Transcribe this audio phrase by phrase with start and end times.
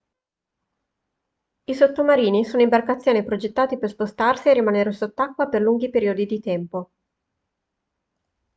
[1.67, 6.89] i sottomarini sono imbarcazioni progettate per spostarsi e rimanere sott'acqua per lunghi periodi di tempo